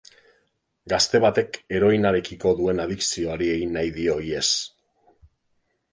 Gazte 0.93 1.21
batek 1.25 1.59
heroinarekiko 1.75 2.55
duen 2.61 2.81
adikzioari 2.87 3.53
egin 3.59 3.77
nahi 3.79 3.93
dio 3.99 4.19
ihes. 4.31 4.51